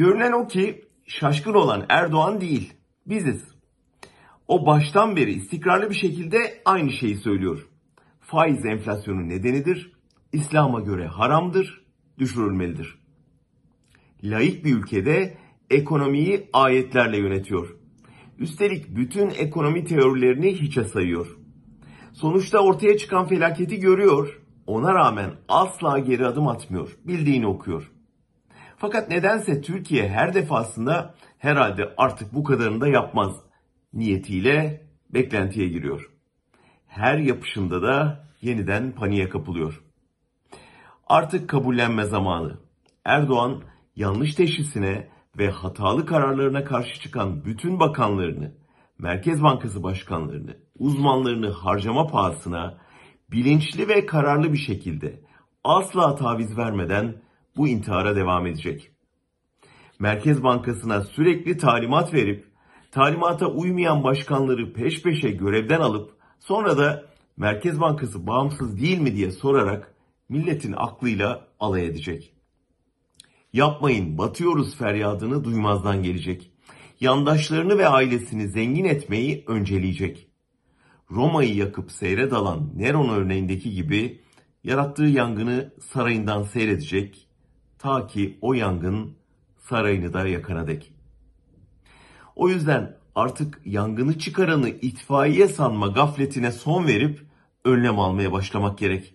[0.00, 2.72] Görünen o ki şaşkın olan Erdoğan değil,
[3.06, 3.48] biziz.
[4.48, 7.68] O baştan beri istikrarlı bir şekilde aynı şeyi söylüyor.
[8.20, 9.92] Faiz enflasyonun nedenidir,
[10.32, 11.84] İslam'a göre haramdır,
[12.18, 12.98] düşürülmelidir.
[14.22, 15.38] Laik bir ülkede
[15.70, 17.76] ekonomiyi ayetlerle yönetiyor.
[18.38, 21.36] Üstelik bütün ekonomi teorilerini hiçe sayıyor.
[22.12, 27.90] Sonuçta ortaya çıkan felaketi görüyor, ona rağmen asla geri adım atmıyor, bildiğini okuyor.
[28.80, 33.36] Fakat nedense Türkiye her defasında herhalde artık bu kadarını da yapmaz
[33.92, 36.10] niyetiyle beklentiye giriyor.
[36.86, 39.82] Her yapışında da yeniden paniğe kapılıyor.
[41.06, 42.58] Artık kabullenme zamanı.
[43.04, 43.62] Erdoğan
[43.96, 48.52] yanlış teşhisine ve hatalı kararlarına karşı çıkan bütün bakanlarını,
[48.98, 52.78] Merkez Bankası başkanlarını, uzmanlarını harcama pahasına
[53.30, 55.20] bilinçli ve kararlı bir şekilde
[55.64, 57.14] asla taviz vermeden
[57.56, 58.90] bu intihara devam edecek.
[59.98, 62.44] Merkez Bankası'na sürekli talimat verip
[62.90, 67.04] talimata uymayan başkanları peş peşe görevden alıp sonra da
[67.36, 69.94] Merkez Bankası bağımsız değil mi diye sorarak
[70.28, 72.32] milletin aklıyla alay edecek.
[73.52, 76.50] Yapmayın batıyoruz feryadını duymazdan gelecek.
[77.00, 80.26] Yandaşlarını ve ailesini zengin etmeyi önceleyecek.
[81.10, 84.20] Roma'yı yakıp seyre dalan Neron örneğindeki gibi
[84.64, 87.28] yarattığı yangını sarayından seyredecek
[87.80, 89.16] ta ki o yangın
[89.58, 90.92] sarayını da yakana dek.
[92.36, 97.20] O yüzden artık yangını çıkaranı itfaiye sanma gafletine son verip
[97.64, 99.14] önlem almaya başlamak gerek.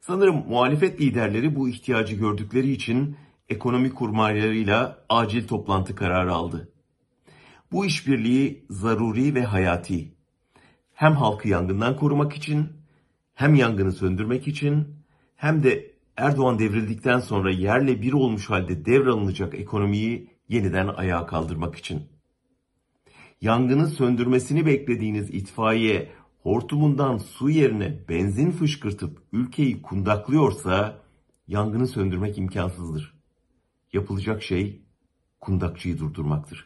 [0.00, 3.16] Sanırım muhalefet liderleri bu ihtiyacı gördükleri için
[3.48, 6.68] ekonomi kurmaylarıyla acil toplantı kararı aldı.
[7.72, 10.14] Bu işbirliği zaruri ve hayati.
[10.92, 12.68] Hem halkı yangından korumak için,
[13.34, 14.88] hem yangını söndürmek için,
[15.36, 22.02] hem de Erdoğan devrildikten sonra yerle bir olmuş halde devralınacak ekonomiyi yeniden ayağa kaldırmak için.
[23.40, 26.12] Yangını söndürmesini beklediğiniz itfaiye
[26.42, 31.02] hortumundan su yerine benzin fışkırtıp ülkeyi kundaklıyorsa
[31.48, 33.14] yangını söndürmek imkansızdır.
[33.92, 34.82] Yapılacak şey
[35.40, 36.62] kundakçıyı durdurmaktır.